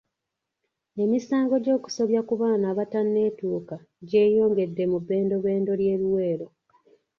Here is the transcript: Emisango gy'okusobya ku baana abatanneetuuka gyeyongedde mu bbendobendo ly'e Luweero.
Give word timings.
Emisango 1.03 1.55
gy'okusobya 1.65 2.21
ku 2.27 2.33
baana 2.41 2.65
abatanneetuuka 2.73 3.75
gyeyongedde 4.09 4.83
mu 4.91 4.97
bbendobendo 5.01 5.71
ly'e 5.79 5.95
Luweero. 6.01 6.47